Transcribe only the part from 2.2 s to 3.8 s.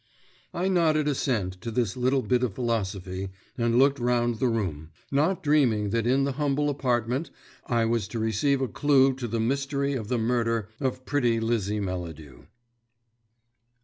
bit of philosophy, and